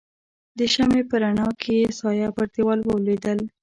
[0.57, 3.39] د شمعې په رڼا کې يې سایه پر دیوال ولوېدل.